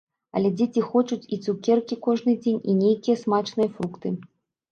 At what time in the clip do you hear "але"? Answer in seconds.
0.37-0.49